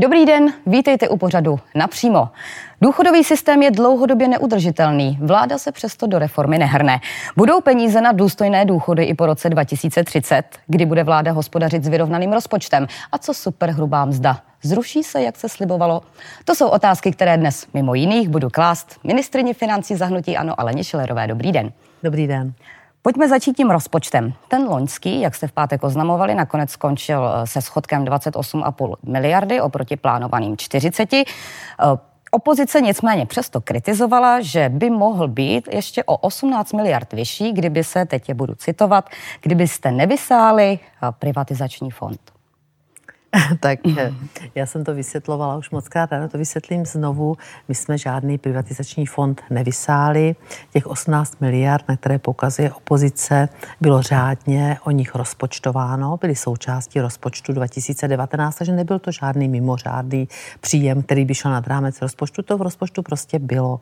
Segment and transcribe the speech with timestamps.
[0.00, 2.28] Dobrý den, vítejte u pořadu napřímo.
[2.80, 5.18] Důchodový systém je dlouhodobě neudržitelný.
[5.20, 7.00] Vláda se přesto do reformy nehrne.
[7.36, 12.32] Budou peníze na důstojné důchody i po roce 2030, kdy bude vláda hospodařit s vyrovnaným
[12.32, 12.86] rozpočtem.
[13.12, 14.40] A co superhrubá mzda?
[14.62, 16.02] Zruší se, jak se slibovalo?
[16.44, 21.26] To jsou otázky, které dnes mimo jiných budu klást ministrině financí zahnutí Ano Aleně Šilerové.
[21.26, 21.72] Dobrý den.
[22.02, 22.52] Dobrý den.
[23.02, 24.32] Pojďme začít tím rozpočtem.
[24.48, 29.96] Ten loňský, jak jste v pátek oznamovali, nakonec skončil eh, se schodkem 28,5 miliardy oproti
[29.96, 31.12] plánovaným 40.
[31.14, 31.24] Eh,
[32.30, 38.04] opozice nicméně přesto kritizovala, že by mohl být ještě o 18 miliard vyšší, kdyby se,
[38.04, 39.10] teď je budu citovat,
[39.42, 42.37] kdybyste nevysáli eh, privatizační fond.
[43.60, 44.12] tak eh,
[44.54, 47.36] já jsem to vysvětlovala už moc krát, ale to vysvětlím znovu.
[47.68, 50.36] My jsme žádný privatizační fond nevysáli.
[50.72, 53.48] Těch 18 miliard, na které pokazuje opozice,
[53.80, 60.28] bylo řádně o nich rozpočtováno, byly součástí rozpočtu 2019, takže nebyl to žádný mimořádný
[60.60, 62.42] příjem, který by šel nad rámec rozpočtu.
[62.42, 63.80] To v rozpočtu prostě bylo.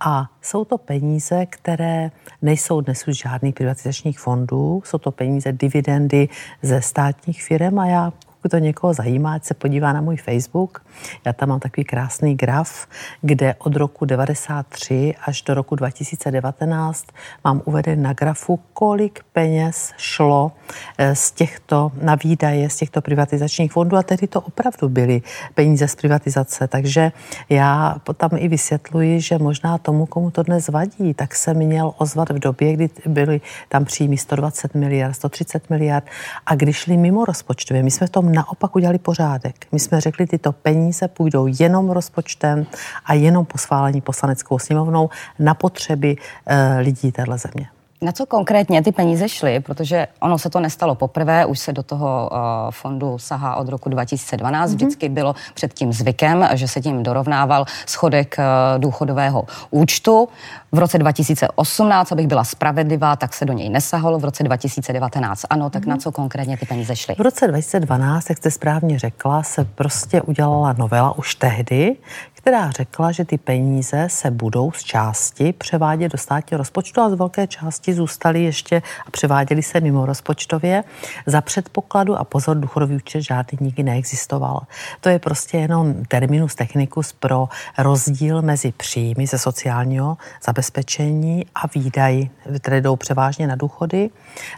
[0.00, 2.10] A jsou to peníze, které
[2.42, 6.28] nejsou dnes už žádných privatizačních fondů, jsou to peníze dividendy
[6.62, 8.12] ze státních firm a já
[8.42, 10.84] pokud to někoho zajímá, ať se podívá na můj Facebook.
[11.24, 12.86] Já tam mám takový krásný graf,
[13.20, 17.06] kde od roku 93 až do roku 2019
[17.44, 20.52] mám uveden na grafu, kolik peněz šlo
[20.98, 25.22] eh, z těchto, na výdaje z těchto privatizačních fondů a tedy to opravdu byly
[25.54, 26.68] peníze z privatizace.
[26.68, 27.12] Takže
[27.48, 32.30] já tam i vysvětluji, že možná tomu, komu to dnes vadí, tak se měl ozvat
[32.30, 36.04] v době, kdy byly tam příjmy 120 miliard, 130 miliard
[36.46, 39.66] a když šli mimo rozpočtově, my jsme v tom naopak udělali pořádek.
[39.72, 42.66] My jsme řekli, tyto peníze půjdou jenom rozpočtem
[43.04, 46.16] a jenom po schválení poslaneckou sněmovnou na potřeby
[46.46, 47.71] e, lidí téhle země.
[48.02, 49.60] Na co konkrétně ty peníze šly?
[49.60, 52.38] Protože ono se to nestalo poprvé, už se do toho uh,
[52.70, 54.70] fondu sahá od roku 2012.
[54.70, 54.74] Mm-hmm.
[54.74, 60.28] Vždycky bylo předtím zvykem, že se tím dorovnával schodek uh, důchodového účtu.
[60.72, 64.18] V roce 2018, abych byla spravedlivá, tak se do něj nesahalo.
[64.18, 65.88] V roce 2019 ano, tak mm-hmm.
[65.88, 67.14] na co konkrétně ty peníze šly?
[67.18, 71.96] V roce 2012, jak jste správně řekla, se prostě udělala novela už tehdy,
[72.42, 77.14] která řekla, že ty peníze se budou z části převádět do státního rozpočtu a z
[77.14, 80.84] velké části zůstaly ještě a převáděly se mimo rozpočtově
[81.26, 84.60] za předpokladu a pozor, důchodový účet žádný nikdy neexistoval.
[85.00, 87.48] To je prostě jenom terminus technicus pro
[87.78, 94.10] rozdíl mezi příjmy ze sociálního zabezpečení a výdaji, které jdou převážně na důchody.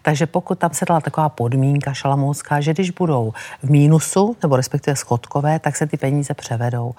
[0.03, 4.97] Takže pokud tam se dala taková podmínka šalamounská, že když budou v mínusu nebo respektive
[4.97, 6.95] schodkové, tak se ty peníze převedou.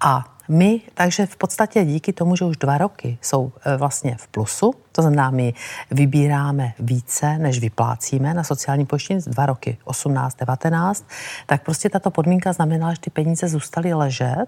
[0.00, 4.28] A my, takže v podstatě díky tomu, že už dva roky jsou e, vlastně v
[4.28, 5.54] plusu, to znamená, my
[5.90, 11.06] vybíráme více, než vyplácíme na sociální pojištění, dva roky, 18, 19,
[11.46, 14.46] tak prostě tato podmínka znamenala, že ty peníze zůstaly ležet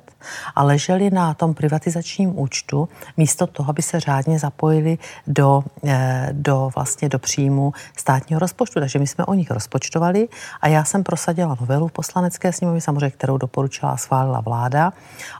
[0.55, 6.71] a ležely na tom privatizačním účtu, místo toho, aby se řádně zapojili do, e, do
[6.75, 8.81] vlastně do příjmu státního rozpočtu.
[8.81, 10.28] Takže my jsme o nich rozpočtovali
[10.60, 14.93] a já jsem prosadila novelu v poslanecké sněmovně, samozřejmě, kterou doporučila a schválila vláda,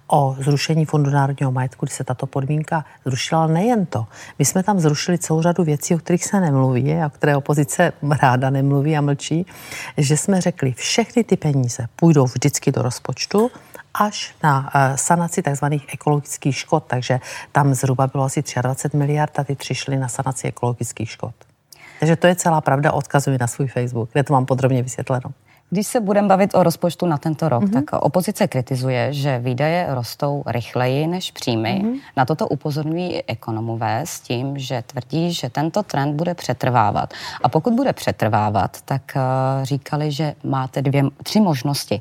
[0.07, 4.07] o zrušení Fondu národního majetku, kdy se tato podmínka zrušila, ale nejen to.
[4.39, 7.93] My jsme tam zrušili celou řadu věcí, o kterých se nemluví a o které opozice
[8.23, 9.47] ráda nemluví a mlčí,
[9.97, 13.51] že jsme řekli, všechny ty peníze půjdou vždycky do rozpočtu,
[13.95, 15.65] až na uh, sanaci tzv.
[15.93, 17.21] ekologických škod, takže
[17.53, 21.35] tam zhruba bylo asi 23 miliard a ty tři šly na sanaci ekologických škod.
[22.01, 25.31] Takže to je celá pravda, odkazuji na svůj Facebook, kde to mám podrobně vysvětleno.
[25.71, 27.85] Když se budeme bavit o rozpočtu na tento rok, mm-hmm.
[27.85, 31.83] tak opozice kritizuje, že výdaje rostou rychleji než příjmy.
[31.85, 32.01] Mm-hmm.
[32.17, 37.15] Na toto upozorňují i ekonomové s tím, že tvrdí, že tento trend bude přetrvávat.
[37.43, 42.01] A pokud bude přetrvávat, tak uh, říkali, že máte dvě, tři možnosti.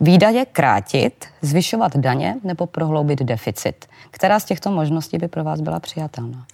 [0.00, 3.86] Výdaje krátit, zvyšovat daně nebo prohloubit deficit.
[4.10, 6.44] Která z těchto možností by pro vás byla přijatelná?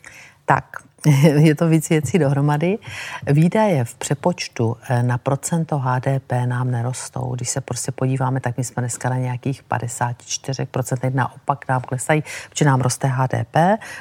[0.45, 0.65] Tak,
[1.39, 2.79] je to víc věcí dohromady.
[3.27, 7.35] Výdaje v přepočtu eh, na procento HDP nám nerostou.
[7.35, 12.65] Když se prostě podíváme, tak my jsme dneska na nějakých 54%, naopak nám klesají, protože
[12.65, 13.57] nám roste HDP,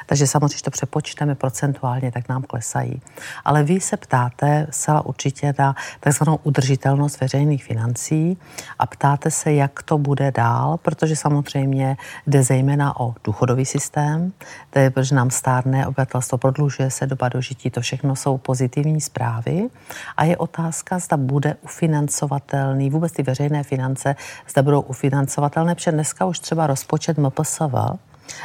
[0.06, 3.02] takže samozřejmě, když to přepočteme procentuálně, tak nám klesají.
[3.46, 8.38] Ale vy se ptáte zcela určitě na takzvanou udržitelnost veřejných financí
[8.80, 11.98] a ptáte se, jak to bude dál, protože samozřejmě
[12.28, 14.34] jde zejména o důchodový systém,
[14.70, 19.70] to je, protože nám stárné obyvatelstvo prodlužuje se doba dožití, to všechno jsou pozitivní zprávy.
[20.18, 24.16] A je otázka, zda bude ufinancovatelný, vůbec ty veřejné finance,
[24.50, 27.76] zda budou ufinancovatelné, protože dneska už třeba rozpočet MPSV,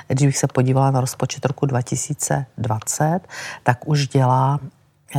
[0.09, 3.21] když bych se podívala na rozpočet roku 2020,
[3.63, 4.61] tak už dělá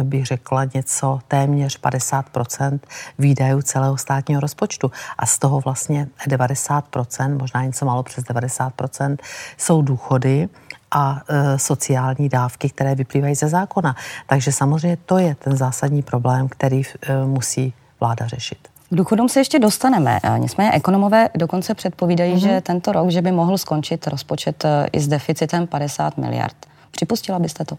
[0.03, 2.79] bych řekla, něco téměř 50%
[3.19, 4.91] výdajů celého státního rozpočtu.
[5.17, 9.17] A z toho vlastně 90% možná něco málo přes 90%
[9.57, 10.49] jsou důchody
[10.91, 13.95] a e, sociální dávky, které vyplývají ze zákona.
[14.27, 18.57] Takže samozřejmě to je ten zásadní problém, který e, musí vláda řešit.
[18.89, 20.19] K důchodům se ještě dostaneme.
[20.23, 22.49] E, nicméně ekonomové dokonce předpovídají, mm-hmm.
[22.49, 26.55] že tento rok, že by mohl skončit rozpočet i s deficitem 50 miliard.
[26.91, 27.77] Připustila byste to?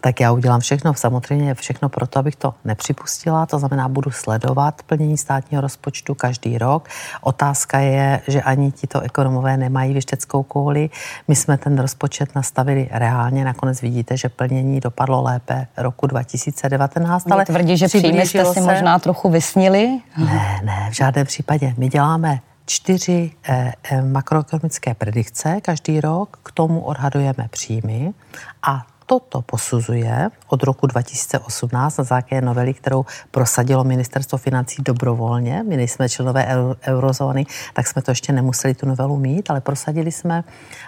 [0.00, 3.46] Tak já udělám všechno, samozřejmě všechno pro to, abych to nepřipustila.
[3.46, 6.88] To znamená, budu sledovat plnění státního rozpočtu každý rok.
[7.20, 10.90] Otázka je, že ani tito ekonomové nemají věšteckou kouli.
[11.28, 13.44] My jsme ten rozpočet nastavili reálně.
[13.44, 17.32] Nakonec vidíte, že plnění dopadlo lépe roku 2019.
[17.32, 18.60] Ale tvrdí, že příjmy jste si se...
[18.60, 19.98] možná trochu vysnili?
[20.18, 21.74] Ne, ne, v žádném případě.
[21.78, 28.12] My děláme čtyři eh, eh, makroekonomické predikce každý rok, k tomu odhadujeme příjmy
[28.62, 35.62] a toto posuzuje od roku 2018 na základě novely, kterou prosadilo ministerstvo financí dobrovolně.
[35.62, 36.46] My nejsme členové
[36.86, 40.44] eurozóny, tak jsme to ještě nemuseli tu novelu mít, ale prosadili jsme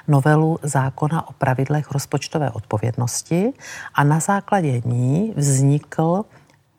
[0.08, 3.52] novelu zákona o pravidlech rozpočtové odpovědnosti
[3.94, 6.24] a na základě ní vznikl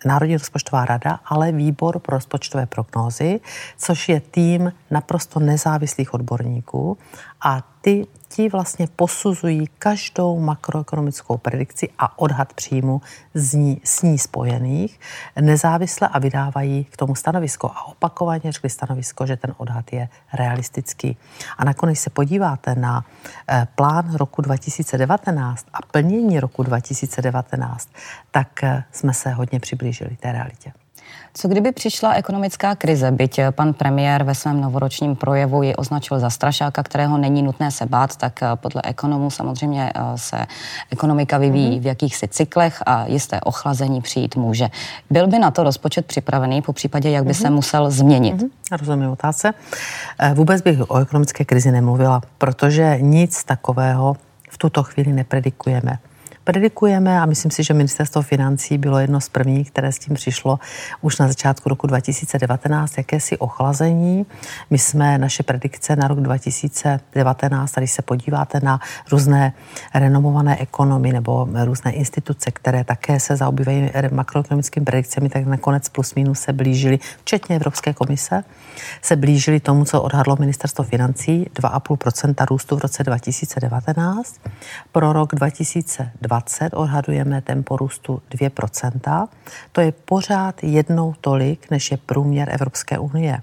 [0.05, 3.39] Národní rozpočtová rada, ale výbor pro rozpočtové prognózy,
[3.77, 6.97] což je tým naprosto nezávislých odborníků
[7.41, 13.01] a ty ti vlastně posuzují každou makroekonomickou predikci a odhad příjmu
[13.33, 15.00] z ní, s ní spojených
[15.41, 17.71] nezávisle a vydávají k tomu stanovisko.
[17.75, 21.18] A opakovaně řekli stanovisko, že ten odhad je realistický.
[21.57, 23.06] A nakonec se podíváte na
[23.50, 27.89] eh, plán roku 2019 a plnění roku 2019,
[28.31, 30.71] tak eh, jsme se hodně přiblížili té realitě.
[31.33, 36.30] Co kdyby přišla ekonomická krize, byť pan premiér ve svém novoročním projevu ji označil za
[36.30, 40.38] strašáka, kterého není nutné se bát, tak eh, podle ekonomů samozřejmě eh, se
[40.92, 41.81] ekonomika vyvíjí mm-hmm.
[41.81, 44.68] v jakýchsi cyklech a jisté ochlazení přijít může.
[45.09, 48.36] Byl by na to rozpočet připravený, po případě, jak by se musel změnit?
[48.36, 48.77] Mm-hmm.
[48.77, 49.54] Rozumím otázce.
[50.19, 54.15] Eh, vůbec bych o ekonomické krizi nemluvila, protože nic takového
[54.50, 55.98] v tuto chvíli nepredikujeme
[56.47, 60.59] predikujeme a myslím si, že ministerstvo financí bylo jedno z prvních, které s tím přišlo
[61.01, 64.25] už na začátku roku 2019, jakési ochlazení.
[64.69, 68.79] My jsme naše predikce na rok 2019, tady se podíváte na
[69.11, 69.53] různé
[69.94, 76.39] renomované ekonomy nebo různé instituce, které také se zaobývají makroekonomickými predikcemi, tak nakonec plus minus
[76.39, 78.44] se blížili, včetně Evropské komise,
[79.01, 84.35] se blížili tomu, co odhadlo ministerstvo financí, 2,5% růstu v roce 2019.
[84.91, 89.27] Pro rok 2020 2020 odhadujeme tempo růstu 2%.
[89.71, 93.41] To je pořád jednou tolik, než je průměr Evropské unie.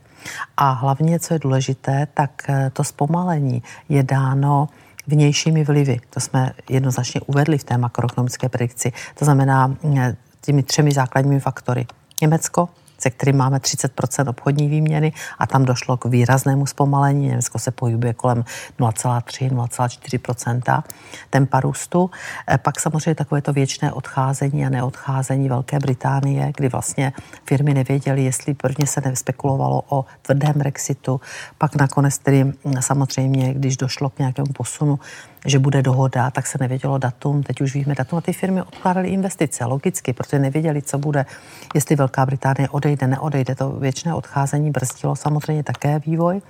[0.56, 4.68] A hlavně, co je důležité, tak eh, to zpomalení je dáno
[5.06, 6.00] vnějšími vlivy.
[6.10, 8.92] To jsme jednoznačně uvedli v té makroekonomické predikci.
[9.18, 11.86] To znamená eh, těmi třemi základními faktory.
[12.22, 12.68] Německo,
[13.04, 17.28] se kterým máme 30% obchodní výměny a tam došlo k výraznému zpomalení.
[17.28, 18.44] Německo se pohybuje kolem
[18.80, 20.82] 0,3-0,4
[21.30, 22.10] tempa růstu.
[22.48, 27.12] E, pak samozřejmě takové to věčné odcházení a neodcházení Velké Británie, kdy vlastně
[27.44, 31.20] firmy nevěděly, jestli prvně se nespekulovalo o tvrdém Brexitu,
[31.58, 34.98] pak nakonec tedy samozřejmě, když došlo k nějakému posunu
[35.44, 39.08] že bude dohoda, tak se nevědělo datum, teď už víme datum a ty firmy odkládaly
[39.08, 41.26] investice, logicky, protože nevěděli, co bude,
[41.74, 43.54] jestli Velká Británie odejde, neodejde.
[43.54, 46.42] To věčné odcházení brzdilo samozřejmě také vývoj.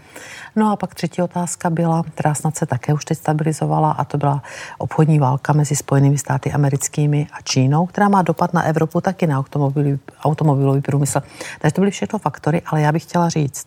[0.57, 4.19] No a pak třetí otázka byla, která snad se také už teď stabilizovala, a to
[4.19, 4.43] byla
[4.79, 9.39] obchodní válka mezi Spojenými státy americkými a Čínou, která má dopad na Evropu taky na
[9.39, 11.21] automobilový, automobilový průmysl.
[11.61, 13.67] Takže to byly všechno faktory, ale já bych chtěla říct,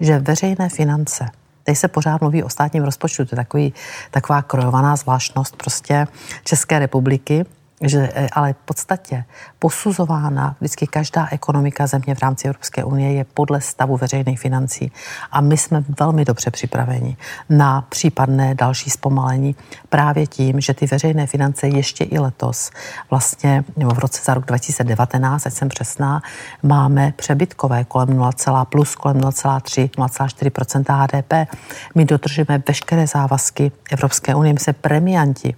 [0.00, 3.74] že veřejné finance Teď se pořád mluví o státním rozpočtu, to je takový,
[4.10, 6.06] taková krojovaná zvláštnost prostě
[6.44, 7.44] České republiky,
[7.82, 9.24] že eh, ale v podstatě
[9.58, 14.92] posuzována vždycky každá ekonomika země v rámci Evropské unie je podle stavu veřejných financí.
[15.32, 17.16] A my jsme velmi dobře připraveni
[17.50, 19.56] na případné další zpomalení
[19.88, 22.70] právě tím, že ty veřejné finance ještě i letos,
[23.10, 26.22] vlastně v roce za rok 2019, ať jsem přesná,
[26.62, 31.50] máme přebytkové kolem 0, plus kolem 0,3, 0,4% HDP.
[31.94, 35.54] My dodržujeme veškeré závazky Evropské unie, my jsme premianti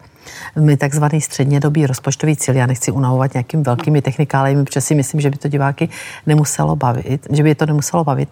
[0.60, 5.30] my takzvaný střednědobý rozpočtový cíl, já nechci unavovat nějakým velkými technikálemi, protože si myslím, že
[5.30, 5.88] by to diváky
[6.26, 8.28] nemuselo bavit, že by je to nemuselo bavit,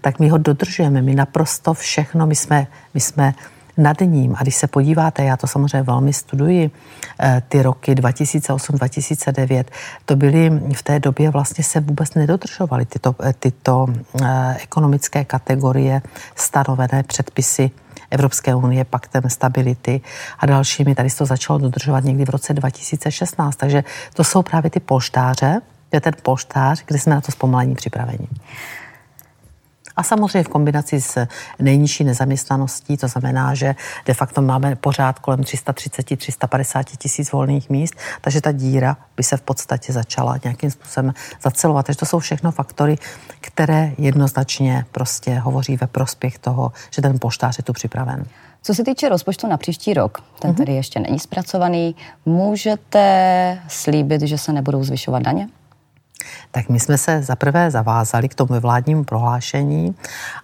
[0.00, 3.34] tak my ho dodržujeme, my naprosto všechno, my jsme, my jsme
[3.76, 4.34] nad ním.
[4.38, 6.70] A když se podíváte, já to samozřejmě velmi studuji,
[7.20, 9.70] eh, ty roky 2008-2009,
[10.04, 13.86] to byly v té době vlastně se vůbec nedodržovaly tyto, eh, tyto
[14.22, 16.02] eh, ekonomické kategorie
[16.34, 17.70] stanovené předpisy
[18.10, 20.00] Evropské unie, paktem stability
[20.38, 20.94] a dalšími.
[20.94, 23.56] Tady se to začalo dodržovat někdy v roce 2016.
[23.56, 23.84] Takže
[24.14, 25.60] to jsou právě ty polštáře,
[25.90, 28.28] to je ten polštář, kde jsme na to zpomalení připraveni.
[29.96, 31.26] A samozřejmě v kombinaci s
[31.58, 33.74] nejnižší nezaměstnaností, to znamená, že
[34.06, 39.42] de facto máme pořád kolem 330-350 tisíc volných míst, takže ta díra by se v
[39.42, 41.86] podstatě začala nějakým způsobem zacelovat.
[41.86, 42.98] Takže to jsou všechno faktory,
[43.40, 48.24] které jednoznačně prostě hovoří ve prospěch toho, že ten poštář je tu připraven.
[48.62, 50.58] Co se týče rozpočtu na příští rok, ten mhm.
[50.58, 55.48] tady ještě není zpracovaný, můžete slíbit, že se nebudou zvyšovat daně?
[56.50, 59.94] Tak my jsme se zaprvé zavázali k tomu vládnímu prohlášení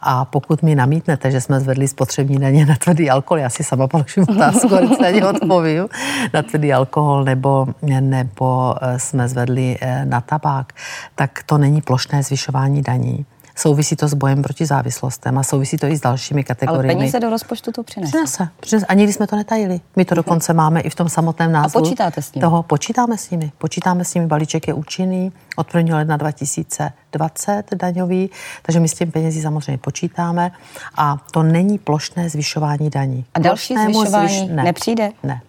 [0.00, 3.88] a pokud mi namítnete, že jsme zvedli spotřební daně na tvrdý alkohol, já si sama
[3.88, 5.88] položím otázku, ale ani odpovím,
[6.34, 7.66] na tvrdý alkohol nebo,
[8.00, 10.72] nebo eh, jsme zvedli eh, na tabák,
[11.14, 13.26] tak to není plošné zvyšování daní.
[13.56, 16.94] Souvisí to s bojem proti závislostem a souvisí to i s dalšími kategoriemi.
[16.94, 18.10] Ale peníze do rozpočtu to přinese.
[18.10, 18.48] Přinese.
[18.60, 18.86] přinese.
[18.86, 19.80] A nikdy jsme to netajili.
[19.96, 21.78] My to dokonce máme i v tom samotném názvu.
[21.78, 22.40] A počítáte s nimi?
[22.40, 23.52] Toho počítáme s nimi.
[23.58, 24.26] Počítáme s nimi.
[24.26, 25.96] Balíček je účinný od 1.
[25.96, 28.30] ledna 2020 daňový,
[28.62, 30.52] takže my s tím penězí samozřejmě počítáme
[30.96, 33.24] a to není plošné zvyšování daní.
[33.34, 34.50] A další Plošnému zvyšování zvyš...
[34.50, 34.62] ne.
[34.62, 35.04] nepřijde?
[35.04, 35.40] Ne, ne.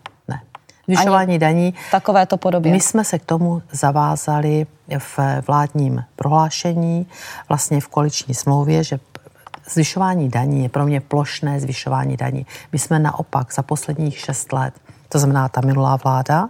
[0.87, 1.73] Zvyšování daní.
[1.91, 2.71] Takovéto podobě.
[2.71, 7.07] My jsme se k tomu zavázali v vládním prohlášení,
[7.49, 8.99] vlastně v koaliční smlouvě, že
[9.69, 12.45] zvyšování daní je pro mě plošné zvyšování daní.
[12.71, 14.73] My jsme naopak za posledních šest let,
[15.09, 16.49] to znamená ta minulá vláda,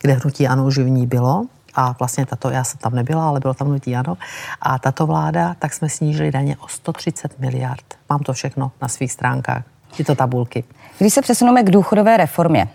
[0.00, 1.44] kde hnutí ano už v ní bylo,
[1.74, 4.16] a vlastně tato, já jsem tam nebyla, ale bylo tam hnutí ano,
[4.62, 7.84] a tato vláda, tak jsme snížili daně o 130 miliard.
[8.10, 9.62] Mám to všechno na svých stránkách,
[9.96, 10.64] tyto tabulky.
[10.98, 12.68] Když se přesuneme k důchodové reformě,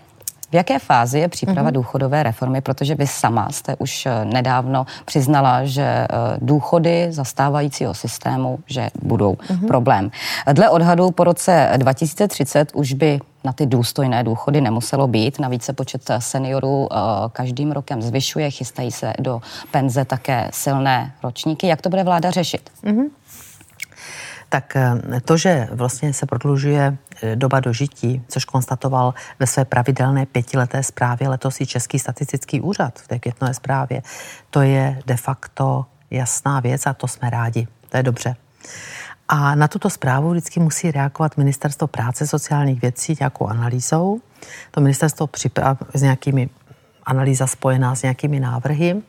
[0.54, 1.72] v jaké fázi je příprava mm-hmm.
[1.72, 2.60] důchodové reformy?
[2.60, 6.06] Protože vy sama jste už eh, nedávno přiznala, že eh,
[6.40, 9.66] důchody zastávajícího systému, že budou mm-hmm.
[9.66, 10.10] problém.
[10.52, 15.40] Dle odhadu po roce 2030 už by na ty důstojné důchody nemuselo být.
[15.40, 16.96] Navíc se počet seniorů eh,
[17.32, 21.66] každým rokem zvyšuje, chystají se do penze také silné ročníky.
[21.66, 22.70] Jak to bude vláda řešit?
[22.84, 23.06] Mm-hmm
[24.54, 30.26] tak eh, to, že vlastně se prodlužuje eh, doba dožití, což konstatoval ve své pravidelné
[30.26, 34.02] pětileté zprávě letos i Český statistický úřad v té květnové zprávě,
[34.50, 37.66] to je de facto jasná věc a to jsme rádi.
[37.88, 38.36] To je dobře.
[39.28, 44.20] A na tuto zprávu vždycky musí reagovat Ministerstvo práce sociálních věcí nějakou analýzou.
[44.70, 46.48] To ministerstvo připraví s nějakými
[47.06, 49.02] analýza spojená s nějakými návrhy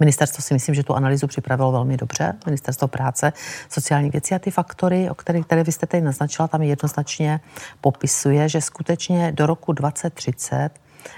[0.00, 2.32] Ministerstvo si myslím, že tu analýzu připravilo velmi dobře.
[2.46, 3.32] Ministerstvo práce,
[3.68, 7.40] sociální věci a ty faktory, o kterých, které vy jste tady naznačila, tam jednoznačně
[7.80, 10.70] popisuje, že skutečně do roku 2030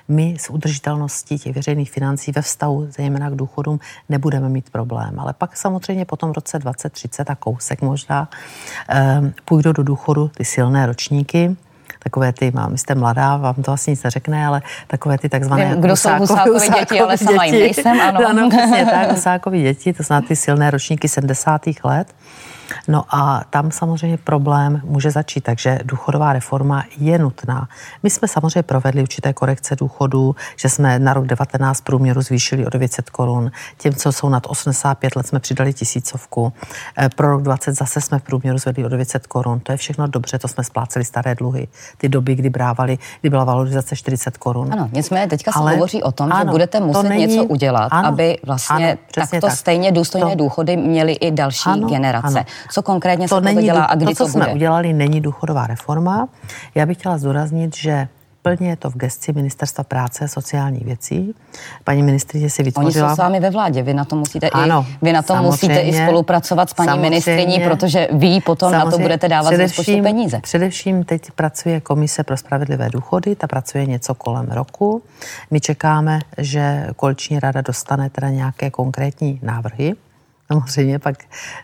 [0.08, 5.20] my s udržitelností těch veřejných financí ve vztahu zejména k důchodům nebudeme mít problém.
[5.20, 8.28] Ale pak samozřejmě potom v roce 2030 a kousek možná
[8.88, 11.56] eh, půjdou do důchodu ty silné ročníky,
[12.04, 15.96] takové ty, mám, jste mladá, vám to vlastně nic neřekne, ale takové ty takzvané kdo
[15.96, 18.20] jsou Husákovi děti, ale sama jim nejsem, ano.
[18.28, 21.62] ano, přesně tak, Husákovi děti, to znamená ty silné ročníky 70.
[21.84, 22.14] let.
[22.88, 27.68] No a tam samozřejmě problém může začít, takže důchodová reforma je nutná.
[28.02, 32.70] My jsme samozřejmě provedli určité korekce důchodů, že jsme na rok 19 průměru zvýšili o
[32.70, 33.50] 900 korun.
[33.78, 36.52] Těm, co jsou nad 85 let, jsme přidali tisícovku.
[36.98, 39.60] Eh, pro rok 20 zase jsme v průměru zvedli o 900 korun.
[39.60, 41.68] To je všechno dobře, to jsme spláceli staré dluhy.
[41.98, 44.72] Ty doby, kdy brávali, kdy byla valorizace 40 korun.
[44.72, 47.88] Ano, nicméně teďka Ale, se hovoří o tom, ano, že budete muset není, něco udělat,
[47.90, 49.56] ano, aby vlastně ano, takto tak.
[49.56, 52.38] stejně důstojné to, důchody měly i další ano, generace.
[52.38, 52.44] Ano.
[52.70, 54.54] Co konkrétně to se není, to dělá a kdy to, co to jsme bude?
[54.54, 56.28] udělali, není důchodová reforma.
[56.74, 58.08] Já bych chtěla zdůraznit, že
[58.42, 61.34] plně je to v gesci Ministerstva práce a sociálních věcí.
[61.84, 63.06] Paní ministrině si vytvořila...
[63.06, 65.36] Oni jsou s vámi ve vládě, vy na to musíte ano, i, vy na to
[65.36, 70.02] musíte i spolupracovat s paní ministriní, protože vy potom na to budete dávat z rozpočtu
[70.02, 70.40] peníze.
[70.40, 75.02] Především teď pracuje Komise pro spravedlivé důchody, ta pracuje něco kolem roku.
[75.50, 79.94] My čekáme, že koaliční rada dostane teda nějaké konkrétní návrhy
[80.60, 81.16] samozřejmě pak,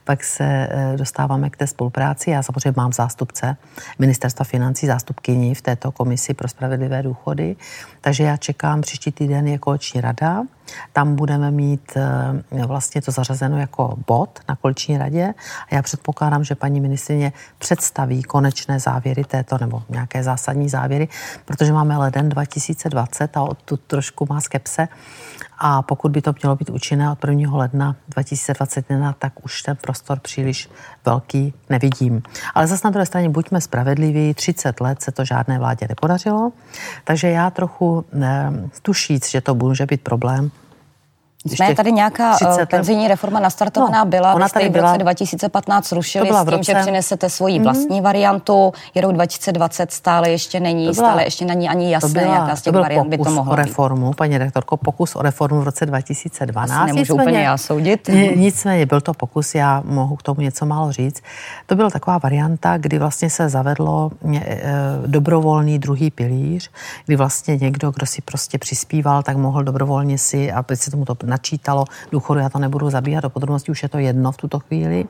[0.05, 2.31] pak se eh, dostáváme k té spolupráci.
[2.31, 3.57] Já samozřejmě mám zástupce
[3.99, 7.57] ministerstva financí, zástupkyni v této komisi pro spravedlivé důchody,
[8.01, 10.43] takže já čekám, příští týden je koleční rada,
[10.93, 15.35] tam budeme mít eh, vlastně to zařazeno jako bod na koleční radě
[15.71, 21.09] a já předpokládám, že paní ministrině představí konečné závěry této nebo nějaké zásadní závěry,
[21.45, 24.89] protože máme leden 2020 a tu trošku má skepse,
[25.59, 27.57] a pokud by to mělo být účinné od 1.
[27.57, 30.71] ledna 2021, tak už ten prostor příliš
[31.05, 32.23] velký nevidím.
[32.55, 36.53] Ale zase na druhé straně buďme spravedliví, 30 let se to žádné vládě nepodařilo,
[37.05, 40.51] takže já trochu ne, tušíc, že to může být problém,
[41.51, 46.29] Nicméně tady nějaká 30, penzijní reforma nastartovaná no, byla, ona tady v roce 2015 rušili
[46.29, 46.73] s tím, roce...
[46.73, 48.03] že přinesete svoji vlastní mm-hmm.
[48.03, 52.57] variantu, je rok 2020 stále ještě není, byla, stále ještě není ani jasné, byla, jaká
[52.57, 55.87] z těch variant by to mohlo o reformu, paní rektorko, pokus o reformu v roce
[55.87, 56.71] 2012.
[56.71, 58.11] Asi nemůžu nicméně, úplně já soudit.
[58.37, 61.23] Nicméně byl to pokus, já mohu k tomu něco málo říct.
[61.67, 64.73] To byla taková varianta, kdy vlastně se zavedlo e,
[65.07, 66.71] dobrovolný druhý pilíř,
[67.07, 71.15] kdy vlastně někdo, kdo si prostě přispíval, tak mohl dobrovolně si, aby se tomu to
[71.39, 75.05] načítalo důchodu, já to nebudu zabíhat do podrobností, už je to jedno v tuto chvíli.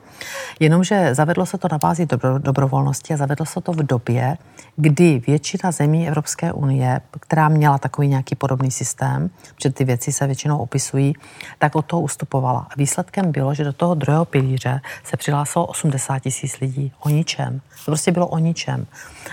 [0.61, 4.37] Jenomže zavedlo se to na bázi dobro, dobrovolnosti a zavedlo se to v době,
[4.77, 10.27] kdy většina zemí Evropské unie, která měla takový nějaký podobný systém, protože ty věci se
[10.27, 11.15] většinou opisují,
[11.59, 12.69] tak od toho ustupovala.
[12.77, 16.93] Výsledkem bylo, že do toho druhého pilíře se přihlásilo 80 tisíc lidí.
[17.01, 17.61] O ničem.
[17.85, 18.87] To prostě bylo o ničem.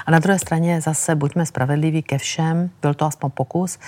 [0.06, 3.80] A na druhé straně zase buďme spravedliví ke všem, byl to aspoň pokus.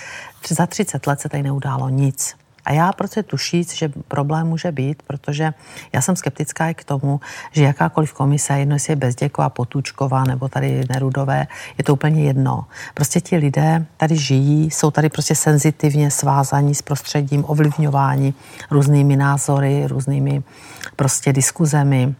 [0.47, 2.46] Za 30 let se tady neudálo nic.
[2.67, 5.53] A já prostě tušíc, že problém může být, protože
[5.93, 7.19] já jsem skeptická i k tomu,
[7.51, 11.47] že jakákoliv komise, jedno jestli je Bezděková, Potůčková nebo tady Nerudové,
[11.77, 12.65] je to úplně jedno.
[12.93, 18.33] Prostě ti lidé tady žijí, jsou tady prostě senzitivně svázaní s prostředím, ovlivňováni
[18.71, 20.43] různými názory, různými
[20.95, 22.15] prostě diskuzemi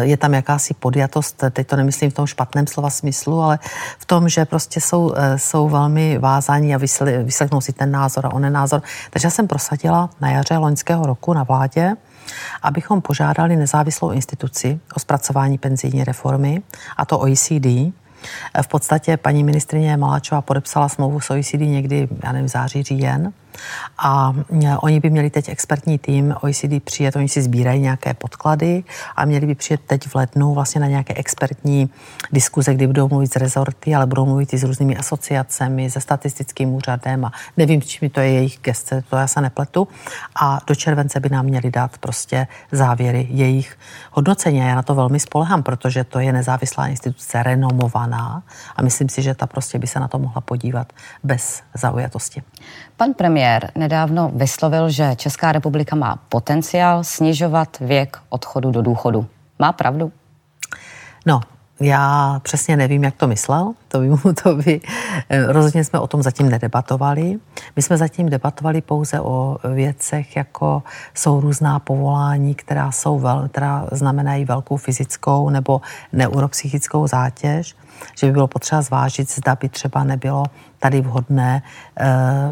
[0.00, 3.58] je tam jakási podjatost, teď to nemyslím v tom špatném slova smyslu, ale
[3.98, 6.78] v tom, že prostě jsou, eh, jsou velmi vázaní a
[7.22, 8.82] vyslechnou si ten názor a onen názor.
[9.10, 11.94] Takže já jsem prosadila na jaře loňského roku na vládě,
[12.62, 16.62] abychom požádali nezávislou instituci o zpracování penzijní reformy,
[16.96, 17.92] a to OECD,
[18.62, 23.32] v podstatě paní ministrině Maláčová podepsala smlouvu s OECD někdy, já nevím, září, říjen.
[23.98, 24.34] A
[24.64, 28.84] e, oni by měli teď expertní tým OECD přijet, oni si sbírají nějaké podklady
[29.16, 31.90] a měli by přijet teď v lednu vlastně na nějaké expertní
[32.32, 36.74] diskuze, kdy budou mluvit s rezorty, ale budou mluvit i s různými asociacemi, se statistickým
[36.74, 39.88] úřadem a nevím, čím to je jejich geste, to já se nepletu.
[40.40, 43.78] A do července by nám měli dát prostě závěry jejich
[44.10, 44.60] hodnocení.
[44.62, 48.42] A já na to velmi spolehám, protože to je nezávislá instituce, renomovaná
[48.76, 50.92] a myslím si, že ta prostě by se na to mohla podívat
[51.24, 52.42] bez zaujatosti.
[52.96, 59.26] Pan premiér nedávno vyslovil, že Česká republika má potenciál snižovat věk odchodu do důchodu.
[59.58, 60.12] Má pravdu?
[61.26, 61.40] No,
[61.80, 63.72] já přesně nevím, jak to myslel.
[63.88, 64.08] To by,
[64.42, 64.80] to by,
[65.28, 67.38] eh, rozhodně jsme o tom zatím nedebatovali.
[67.76, 70.82] My jsme zatím debatovali pouze o věcech, jako
[71.14, 75.80] jsou různá povolání, která, jsou vel, která znamenají velkou fyzickou nebo
[76.12, 77.76] neuropsychickou zátěž
[78.18, 80.44] že by bylo potřeba zvážit, zda by třeba nebylo
[80.84, 81.62] tady vhodné
[82.00, 82.06] eh,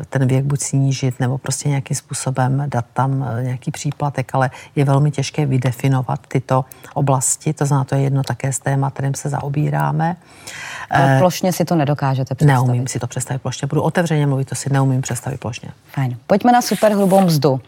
[0.09, 4.85] ten věk buď snížit nebo prostě nějakým způsobem dát tam eh, nějaký příplatek, ale je
[4.85, 9.29] velmi těžké vydefinovat tyto oblasti, to znamená, to je jedno také z téma, kterým se
[9.29, 10.17] zaobíráme.
[10.91, 12.67] Ale eh, plošně si to nedokážete představit.
[12.67, 13.69] Neumím si to představit plošně.
[13.69, 15.69] Budu otevřeně mluvit, to si neumím představit plošně.
[15.93, 16.17] Fajn.
[16.27, 17.61] Pojďme na superhrubou mzdu.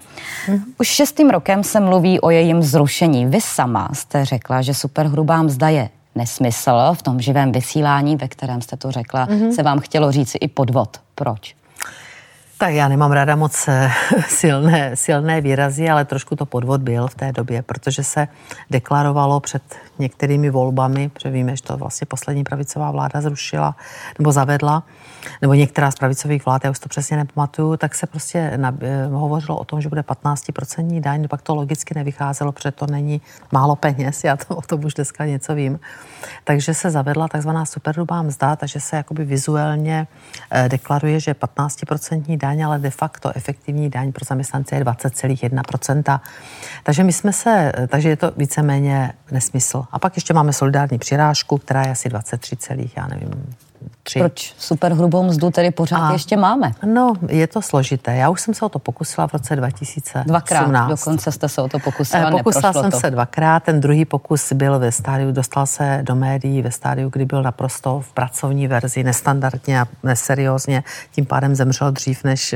[0.47, 0.65] Hmm.
[0.79, 3.27] Už šestým rokem se mluví o jejím zrušení.
[3.27, 8.63] Vy sama jste řekla, že superhrubá mzda je nesmysl v tom živém vysílání, ve kterém
[8.63, 9.55] jste to řekla, mm-hmm.
[9.55, 11.01] se vám chtělo říct i podvod.
[11.15, 11.57] Proč?
[12.59, 13.91] Tak já nemám ráda moc eh,
[14.29, 18.29] silné, silné výrazy, ale trošku to podvod byl v té době, protože se
[18.71, 19.63] deklarovalo před
[19.99, 23.77] některými volbami, protože víme, že to vlastně poslední pravicová vláda zrušila
[24.19, 24.83] nebo zavedla,
[25.43, 29.59] nebo některá z pravicových vlád, já už to přesně nepamatuju, tak se prostě eh, hovořilo
[29.59, 33.21] o tom, že bude 15% daň, pak to logicky nevycházelo, protože to není
[33.53, 35.81] málo peněz, já to, o tom už dneska něco vím.
[36.45, 40.07] Takže se zavedla takzvaná superhrubá mzda, takže se jakoby vizuálně
[40.51, 46.21] eh, deklaruje, že 15% daň, ale de facto efektivní daň pro zaměstnance je 20,1%.
[46.83, 49.84] Takže my jsme se, eh, takže je to víceméně nesmysl.
[49.93, 52.57] A pak ještě máme solidární přirážku, která je asi 23,
[52.97, 53.55] já nevím,
[54.05, 54.19] tři.
[54.19, 56.73] Proč superhrubou mzdu tedy pořád a, ještě máme?
[56.87, 58.17] No, je to složité.
[58.17, 60.27] Já už jsem se o to pokusila v roce 2018.
[60.27, 63.01] Dvakrát dokonce jste se o to pokusila, eh, Pokusila jsem to.
[63.01, 63.63] se dvakrát.
[63.63, 68.01] Ten druhý pokus byl ve stádiu, dostal se do médií ve stádiu, kdy byl naprosto
[68.01, 70.85] v pracovní verzi, nestandardně a neseriózně.
[71.13, 72.55] Tím pádem zemřel dřív, než,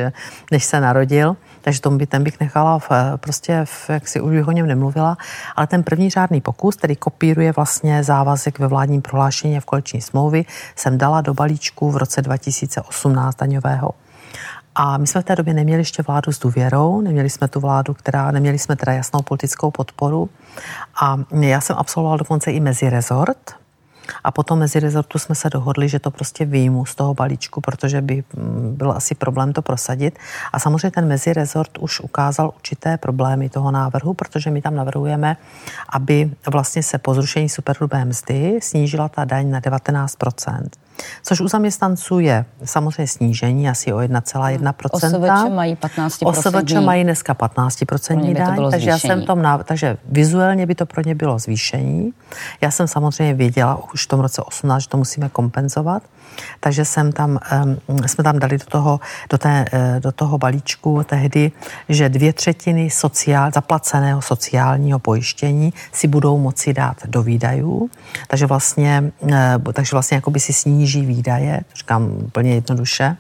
[0.51, 1.37] než se narodil
[1.69, 5.17] takže tomu by ten bych nechala v, prostě, v, jak si už o něm nemluvila,
[5.57, 10.01] ale ten první řádný pokus, který kopíruje vlastně závazek ve vládním prohlášení a v koleční
[10.01, 10.45] smlouvy,
[10.77, 13.91] jsem dala do balíčku v roce 2018 daňového.
[14.75, 17.95] A my jsme v té době neměli ještě vládu s důvěrou, neměli jsme tu vládu,
[17.95, 20.31] která, neměli jsme teda jasnou politickou podporu.
[21.03, 23.55] A já jsem absolvoval dokonce i mezirezort,
[24.25, 28.01] a potom mezi rezortu jsme se dohodli, že to prostě výjmu z toho balíčku, protože
[28.01, 30.19] by mm, byl asi problém to prosadit.
[30.53, 35.37] A samozřejmě ten mezirezort už ukázal určité problémy toho návrhu, protože my tam navrhujeme,
[35.89, 40.17] aby vlastně se po zrušení superhrubé mzdy snížila ta daň na 19
[41.23, 44.73] což u zaměstnanců je samozřejmě snížení asi o 1,1%.
[44.93, 46.29] OSVČ mají 15%.
[46.29, 51.15] OSVČ mají dneska 15% daň, takže já jsem tom, takže vizuálně by to pro ně
[51.15, 52.13] bylo zvýšení.
[52.61, 56.03] Já jsem samozřejmě věděla už v tom roce 18, že to musíme kompenzovat,
[56.61, 57.39] takže jsem tam,
[58.07, 61.53] jsme tam dali do toho, do, té, eh, do toho balíčku tehdy,
[61.89, 67.91] že dvě třetiny sociál, zaplaceného sociálního pojištění si budou moci dát do výdajů,
[68.29, 73.17] takže vlastně, eh, takže vlastně jakoby si sníží výdaje, říkám úplně jednoduše.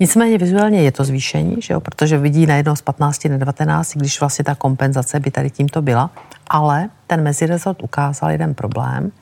[0.00, 4.20] Nicméně vizuálně je to zvýšení, že jo, protože vidí najednou z 15 na 19, když
[4.20, 6.10] vlastně ta kompenzace by tady tímto byla,
[6.50, 9.12] ale ten mezirezort ukázal jeden problém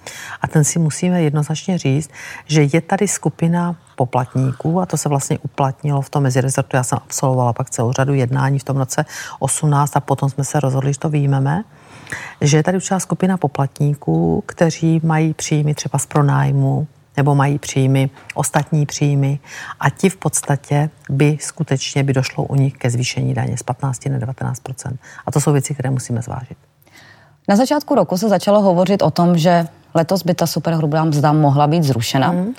[0.40, 2.10] a ten si musíme jednoznačně říct,
[2.46, 6.76] že je tady skupina poplatníků a to se vlastně uplatnilo v tom mezirezortu.
[6.76, 9.04] Já jsem absolvovala pak celou řadu jednání v tom roce
[9.38, 11.64] 18 a potom jsme se rozhodli, že to výjmeme
[12.40, 18.10] že je tady určitá skupina poplatníků, kteří mají příjmy třeba z pronájmu, nebo mají příjmy,
[18.34, 19.38] ostatní příjmy
[19.80, 24.06] a ti v podstatě by skutečně by došlo u nich ke zvýšení daně z 15
[24.06, 24.96] na 19%
[25.26, 26.58] A to jsou věci, které musíme zvážit.
[27.48, 31.66] Na začátku roku se začalo hovořit o tom, že letos by ta superhrubá mzda mohla
[31.66, 32.46] být zrušena, mm.
[32.46, 32.52] uh,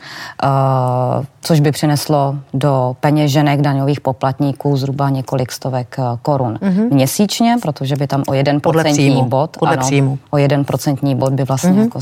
[1.42, 6.94] což by přineslo do peněženek daňových poplatníků zhruba několik stovek eh, korun mm-hmm.
[6.94, 10.20] měsíčně, protože by tam o jeden procentní bod, podle ano, příjmu.
[10.30, 11.84] o jeden procentní bod by vlastně mm-hmm.
[11.84, 12.00] jako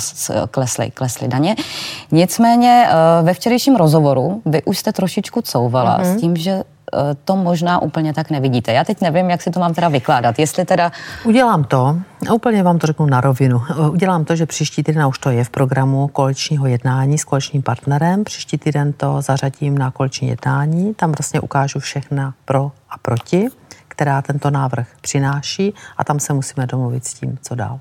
[0.52, 1.56] klesly, klesly daně.
[2.12, 6.18] Nicméně uh, ve včerejším rozhovoru vy už jste trošičku couvala mm-hmm.
[6.18, 6.64] s tím, že
[7.26, 8.74] to možná úplně tak nevidíte.
[8.74, 10.40] Já teď nevím, jak si to mám teda vykládat.
[10.40, 10.92] Jestli teda...
[11.24, 11.98] Udělám to,
[12.34, 13.62] úplně vám to řeknu na rovinu.
[13.72, 17.62] Eh, udělám to, že příští týden už to je v programu koaličního jednání s koaličním
[17.62, 18.24] partnerem.
[18.24, 20.94] Příští týden to zařadím na koaliční jednání.
[20.94, 23.48] Tam vlastně ukážu všechna pro a proti,
[23.88, 27.80] která tento návrh přináší a tam se musíme domluvit s tím, co dál.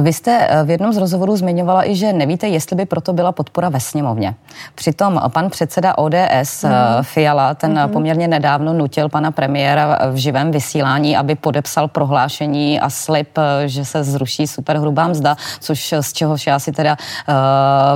[0.00, 3.32] Vy jste eh, v jednom z rozhovorů zmiňovala i, že nevíte, jestli by proto byla
[3.32, 4.34] podpora ve sněmovně.
[4.74, 6.70] Přitom pan předseda ODS mm.
[7.02, 7.88] Fiala, ten mm.
[7.88, 13.84] poměrně nedávno nutil pana premiéra v živém vysílání, aby podepsal prohlášení a slib, eh, že
[13.84, 16.96] se zruší superhrubá mzda, což z čehož já si teda
[17.28, 17.34] uh,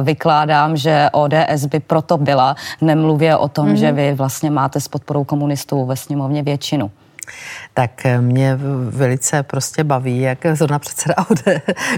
[0.05, 3.77] vykládám, že ODS by proto byla, nemluvě o tom, mm.
[3.77, 6.91] že vy vlastně máte s podporou komunistů ve sněmovně většinu
[7.75, 8.59] tak mě
[8.91, 11.41] velice prostě baví, jak zrovna předseda OD,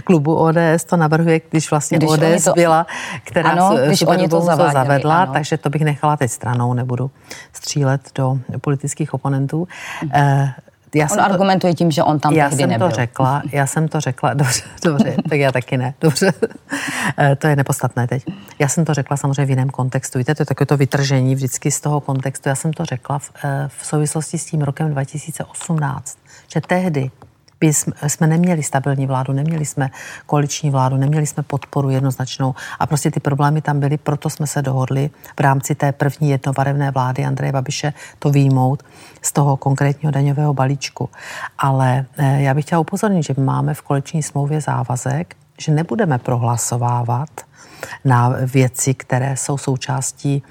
[0.05, 2.87] klubu ODS to navrhuje, když vlastně když ODS to, byla,
[3.25, 5.33] která ano, když oni to zaváděli, zavedla, ano.
[5.33, 7.11] takže to bych nechala teď stranou, nebudu
[7.53, 9.69] střílet do politických oponentů.
[10.01, 10.55] Hmm
[10.95, 12.89] já on argumentuje to, tím, že on tam já jsem nebyl.
[12.89, 16.33] to řekla, já jsem to řekla, dobře, dobře, tak já taky ne, dobře,
[17.19, 18.25] eh, to je nepodstatné teď.
[18.59, 21.71] Já jsem to řekla samozřejmě v jiném kontextu, víte, to je takové to vytržení vždycky
[21.71, 22.49] z toho kontextu.
[22.49, 26.19] Já jsem to řekla v, eh, v souvislosti s tím rokem 2018,
[26.55, 27.11] že tehdy
[27.65, 27.73] by
[28.09, 29.91] jsme neměli stabilní vládu, neměli jsme
[30.27, 34.63] koaliční vládu, neměli jsme podporu jednoznačnou a prostě ty problémy tam byly, proto jsme se
[34.63, 38.83] dohodli v rámci té první jednobarevné vlády Andreje Babiše to výjmout
[39.23, 41.11] z toho konkrétního daňového balíčku.
[41.59, 47.29] Ale eh, já bych chtěla upozornit, že máme v koaliční smlouvě závazek, že nebudeme prohlasovávat
[48.05, 50.43] na věci, které jsou součástí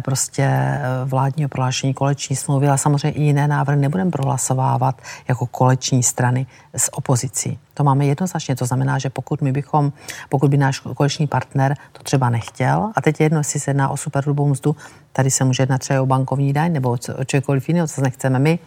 [0.00, 6.02] prostě eh, vládního prohlášení koleční smlouvy, ale samozřejmě i jiné návrhy nebudeme prohlasovávat jako koleční
[6.02, 6.46] strany
[6.76, 7.58] s opozicí.
[7.74, 9.92] To máme jednoznačně, to znamená, že pokud my bychom,
[10.28, 13.88] pokud by náš koleční partner to třeba nechtěl, a teď je jedno, jestli se jedná
[13.88, 14.76] o superhrubou mzdu,
[15.12, 18.58] tady se může jednat třeba o bankovní daň nebo o čekoliv jiného, co nechceme my,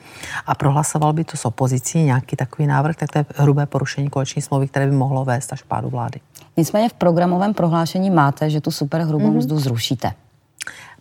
[0.46, 4.42] a prohlasoval by to s opozicí nějaký takový návrh, tak to je hrubé porušení koleční
[4.42, 6.20] smlouvy, které by mohlo vést až pádu vlády.
[6.58, 9.38] Nicméně v programovém prohlášení máte, že tu superhrubou mm-hmm.
[9.38, 10.12] mzdu zrušíte.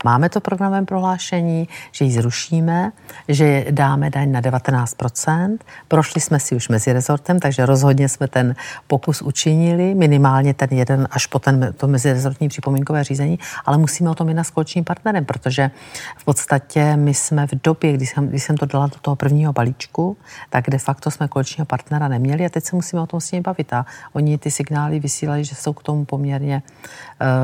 [0.04, 2.92] Máme to programovém prohlášení, že ji zrušíme,
[3.28, 5.58] že dáme daň na 19%.
[5.88, 8.54] Prošli jsme si už mezi rezortem, takže rozhodně jsme ten
[8.86, 14.14] pokus učinili, minimálně ten jeden až po ten, to mezirezortní připomínkové řízení, ale musíme o
[14.14, 15.70] tom jednat s koaličním partnerem, protože
[16.16, 19.52] v podstatě my jsme v době, kdy jsem, když jsem to dala do toho prvního
[19.52, 20.16] balíčku,
[20.50, 23.42] tak de facto jsme koaličního partnera neměli a teď se musíme o tom s nimi
[23.42, 23.72] bavit.
[23.72, 26.62] A oni ty signály vysílají, že jsou k tomu poměrně,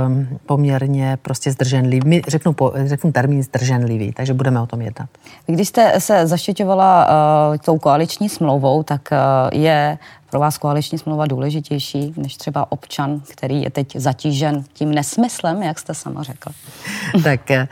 [0.07, 2.23] um, poměrně prostě zdrženliví.
[2.29, 5.09] Řeknu, řeknu, po, řeknu termín zdrženlivý, takže budeme o tom jednat.
[5.47, 7.09] Když jste se zaštěťovala
[7.51, 9.19] uh, tou koaliční smlouvou, tak uh,
[9.61, 9.99] je
[10.37, 15.79] pro vás koaliční smlouva důležitější než třeba občan, který je teď zatížen tím nesmyslem, jak
[15.79, 16.53] jste sama řekla?
[17.25, 17.69] tak eh,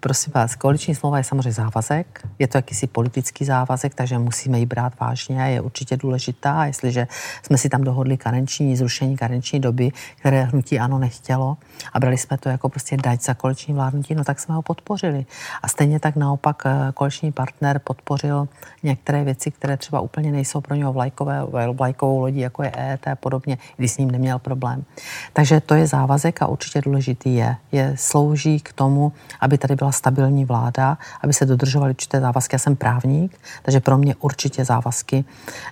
[0.00, 4.66] prosím vás, koaliční smlouva je samozřejmě závazek, je to jakýsi politický závazek, takže musíme ji
[4.66, 6.64] brát vážně, je určitě důležitá.
[6.64, 7.06] Jestliže
[7.42, 11.56] jsme si tam dohodli karenční, zrušení karenční doby, které hnutí ano nechtělo
[11.92, 15.26] a brali jsme to jako prostě dať za koaliční vládnutí, no tak jsme ho podpořili.
[15.62, 18.48] A stejně tak naopak eh, koaliční partner podpořil
[18.82, 23.16] některé věci, které třeba úplně nejsou pro něho vlajkové vlajkovou lodí, jako je EET a
[23.16, 24.84] podobně, když s ním neměl problém.
[25.32, 27.56] Takže to je závazek a určitě důležitý je.
[27.72, 32.54] Je slouží k tomu, aby tady byla stabilní vláda, aby se dodržovaly určité závazky.
[32.54, 35.24] Já jsem právník, takže pro mě určitě závazky,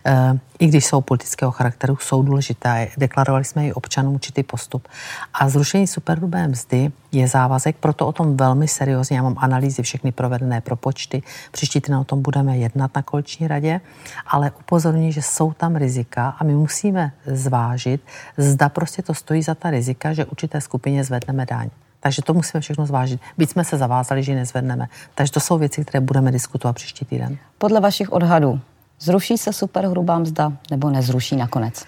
[0.07, 2.89] eh, i když jsou politického charakteru, jsou důležité.
[2.97, 4.89] Deklarovali jsme i občanům určitý postup.
[5.35, 9.17] A zrušení superhrubé mzdy je závazek, proto o tom velmi seriózně.
[9.17, 11.23] Já mám analýzy všechny provedené pro počty.
[11.53, 13.81] Příští týden o tom budeme jednat na koleční radě,
[14.27, 18.01] ale upozorňuji, že jsou tam rizika a my musíme zvážit,
[18.37, 21.69] zda prostě to stojí za ta rizika, že určité skupině zvedneme daň.
[22.01, 23.21] Takže to musíme všechno zvážit.
[23.39, 24.89] Byť jsme se zavázali, že ji nezvedneme.
[25.15, 27.39] Takže to jsou věci, které budeme diskutovat příští týden.
[27.59, 28.61] Podle vašich odhadů,
[29.01, 31.85] zruší se superhrubá mzda nebo nezruší nakonec?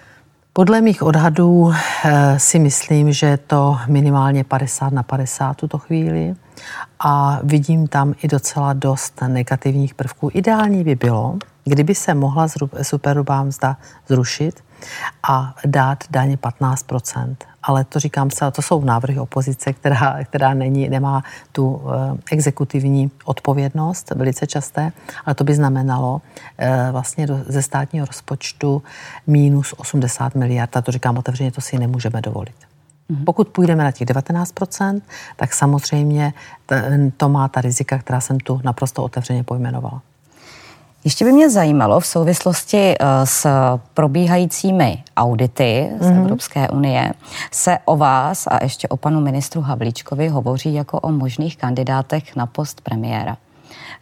[0.53, 1.71] Podle mých odhadů
[2.05, 6.33] e, si myslím, že je to minimálně 50 na 50 tuto chvíli
[6.99, 10.29] a vidím tam i docela dost negativních prvků.
[10.33, 12.47] Ideální by bylo, kdyby se mohla
[12.81, 14.63] superhrubá mzda zrušit
[15.23, 20.89] a dát daně 15% ale to říkám se, to jsou návrhy opozice, která, která není,
[20.89, 21.91] nemá tu uh,
[22.31, 24.91] exekutivní odpovědnost, velice časté,
[25.25, 28.83] ale to by znamenalo uh, vlastně do, ze státního rozpočtu
[29.27, 30.77] minus 80 miliard.
[30.77, 32.55] A to říkám otevřeně, to si nemůžeme dovolit.
[33.09, 33.25] Mhm.
[33.25, 35.01] Pokud půjdeme na těch 19%,
[35.35, 36.33] tak samozřejmě
[37.17, 40.01] to má ta rizika, která jsem tu naprosto otevřeně pojmenovala.
[41.03, 43.47] Ještě by mě zajímalo v souvislosti eh, s
[43.93, 46.21] probíhajícími audity z mm-hmm.
[46.21, 47.13] Evropské unie
[47.51, 52.45] se o vás a ještě o panu ministru Havlíčkovi hovoří jako o možných kandidátech na
[52.45, 53.37] post premiéra.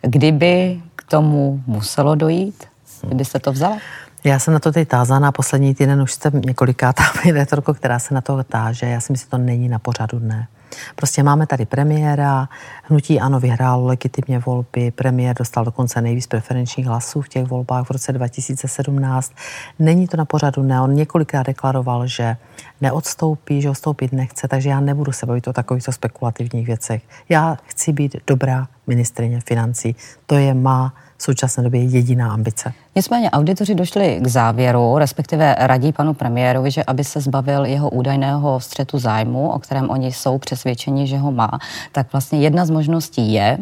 [0.01, 2.63] Kdyby k tomu muselo dojít,
[3.01, 3.77] kdybyste to vzala?
[4.23, 8.21] Já jsem na to teď tázaná, poslední týden už jste několikátá redaktorko, která se na
[8.21, 8.85] to táže.
[8.85, 10.47] Já si myslím, že to není na pořadu dne.
[10.95, 12.49] Prostě máme tady premiéra,
[12.83, 17.91] hnutí ano vyhrálo legitimně volby, premiér dostal dokonce nejvíc preferenčních hlasů v těch volbách v
[17.91, 19.33] roce 2017.
[19.79, 22.37] Není to na pořadu ne, on několikrát deklaroval, že
[22.81, 27.03] neodstoupí, že odstoupit nechce, takže já nebudu se bavit o takovýchto spekulativních věcech.
[27.29, 29.95] Já chci být dobrá ministrině financí.
[30.25, 32.73] To je má v současné době jediná ambice.
[32.95, 38.59] Nicméně auditoři došli k závěru, respektive radí panu premiérovi, že aby se zbavil jeho údajného
[38.59, 41.59] střetu zájmu, o kterém oni jsou přesvědčeni, že ho má,
[41.91, 43.57] tak vlastně jedna z možností je,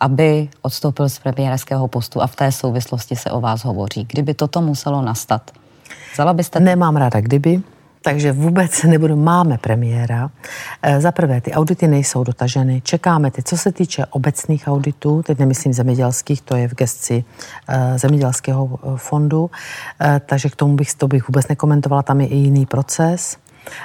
[0.00, 4.06] aby odstoupil z premiérského postu a v té souvislosti se o vás hovoří.
[4.12, 5.50] Kdyby toto muselo nastat,
[6.14, 6.60] vzala byste...
[6.60, 7.62] Nemám ráda kdyby,
[8.02, 9.16] takže vůbec nebudu.
[9.16, 10.30] Máme premiéra.
[10.82, 12.80] E, za prvé, ty audity nejsou dotaženy.
[12.80, 13.42] Čekáme ty.
[13.42, 17.24] Co se týče obecných auditů, teď nemyslím zemědělských, to je v gesci
[17.68, 19.50] e, zemědělského fondu,
[20.00, 23.36] e, takže k tomu bych, to bych vůbec nekomentovala, tam je i jiný proces.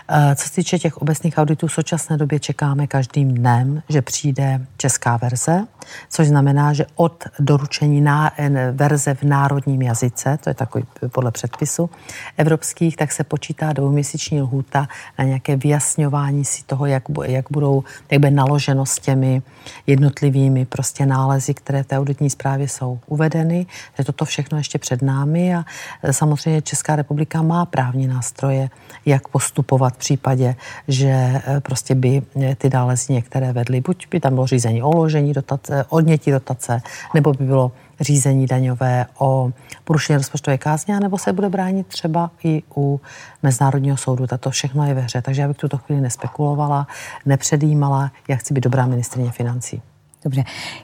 [0.09, 4.65] Eh, co se týče těch obecných auditů, v současné době čekáme každým dnem, že přijde
[4.77, 5.67] česká verze,
[6.09, 8.31] což znamená, že od doručení na
[8.71, 11.89] verze v národním jazyce, to je takový podle předpisu
[12.37, 14.87] evropských, tak se počítá dvouměsíční lhůta
[15.19, 19.41] na nějaké vyjasňování si toho, jak, jak budou jak bude naloženo s těmi
[19.87, 23.65] jednotlivými prostě nálezy, které v té auditní zprávě jsou uvedeny.
[23.97, 25.65] Že toto všechno ještě před námi a
[26.03, 28.69] eh, samozřejmě Česká republika má právní nástroje,
[29.05, 30.55] jak postupovat postupovat v případě,
[30.87, 33.81] že eh, prostě by eh, ty nálezy některé vedly.
[33.81, 36.81] Buď by tam bylo řízení o uložení dotace, odnětí dotace,
[37.13, 39.51] nebo by bylo řízení daňové o
[39.83, 43.01] porušení rozpočtové kázně, nebo se bude bránit třeba i u
[43.43, 44.27] Mezinárodního soudu.
[44.27, 46.87] Tato všechno je ve hře, takže já bych tuto chvíli nespekulovala,
[47.25, 49.81] nepředjímala, jak chci být dobrá ministrině financí.
[50.23, 50.43] Dobře.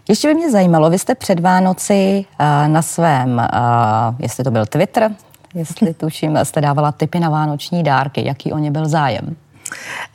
[0.09, 3.41] Ještě by mě zajímalo, vy jste před Vánoci uh, na svém,
[4.19, 5.11] jestli to byl Twitter,
[5.53, 8.27] jestli tuším, jste dávala typy na vánoční dárky.
[8.27, 9.35] Jaký o ně byl zájem?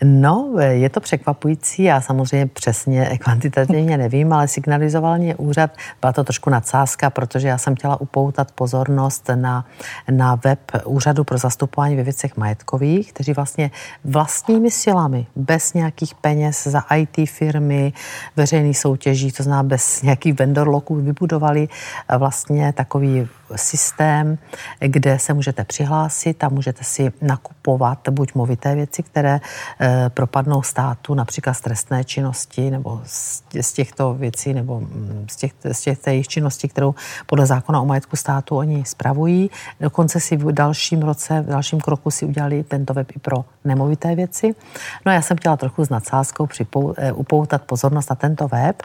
[0.04, 6.24] No, je to překvapující, já samozřejmě přesně kvantitativně nevím, ale signalizoval mě úřad, byla to
[6.24, 9.66] trošku nadsázka, protože já jsem chtěla upoutat pozornost na,
[10.10, 13.70] na web Úřadu pro zastupování ve věcech majetkových, kteří vlastně
[14.04, 17.92] vlastními silami, bez nějakých peněz za IT firmy,
[18.36, 21.68] veřejných soutěží, to znamená bez nějakých vendor loků, vybudovali
[22.18, 24.38] vlastně takový systém,
[24.80, 29.40] kde se můžete přihlásit a můžete si nakupovat buď movité věci, které
[30.08, 35.80] propadnou státu, například z trestné činnosti nebo z, těchto věcí nebo mm, z těch, z
[35.80, 36.94] těch jejich činností, kterou
[37.26, 39.50] podle zákona o majetku státu oni spravují.
[39.80, 44.14] Dokonce si v dalším roce, v dalším kroku si udělali tento web i pro nemovité
[44.14, 44.54] věci.
[45.06, 48.82] No já jsem chtěla trochu s nadsázkou připou, e, upoutat pozornost na tento web,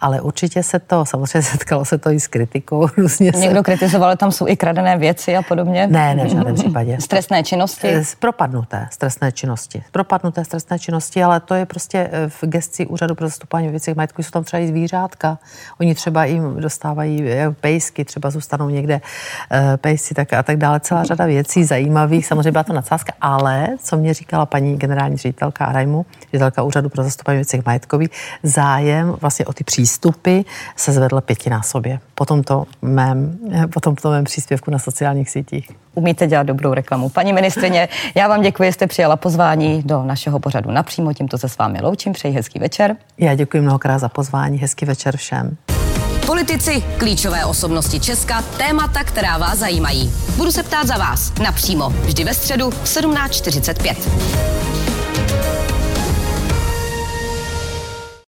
[0.00, 2.88] ale určitě se to, samozřejmě setkalo se to i s kritikou.
[3.20, 5.86] Někdo kritizoval ale tam jsou i kradené věci a podobně?
[5.86, 6.96] Ne, ne, v žádném případě.
[7.00, 7.88] Stresné činnosti?
[8.18, 9.82] Propadnuté stresné činnosti.
[9.92, 13.94] Propadnuté té stresné činnosti, ale to je prostě eh, v gesci úřadu pro zastupování věcí
[13.96, 15.38] majetku, jsou tam třeba i zvířátka.
[15.80, 19.00] Oni třeba jim dostávají eh, pejsky, třeba zůstanou někde
[19.76, 20.80] pejsci tak a tak dále.
[20.80, 25.64] Celá řada věcí zajímavých, samozřejmě byla to nadsázka, ale co mě říkala paní generální ředitelka
[25.64, 28.10] Arajmu, ředitelka úřadu pro zastupování věcí majetkových,
[28.42, 30.40] zájem vlastně o ty přístupy
[30.76, 33.38] se zvedl pětinásobě po tomto mém,
[33.74, 35.70] po tomto mém příspěvku na sociálních sítích.
[35.94, 37.08] Umíte dělat dobrou reklamu.
[37.08, 41.12] Paní ministrině, já vám děkuji, že jste přijala pozvání do našeho pořadu napřímo.
[41.12, 42.12] Tímto se s vámi loučím.
[42.12, 42.96] Přeji hezký večer.
[43.18, 44.58] Já děkuji mnohokrát za pozvání.
[44.58, 45.56] Hezký večer všem.
[46.26, 50.12] Politici, klíčové osobnosti Česka, témata, která vás zajímají.
[50.36, 55.77] Budu se ptát za vás napřímo, vždy ve středu v 17.45.